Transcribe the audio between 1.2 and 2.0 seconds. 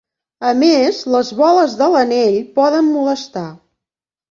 boles de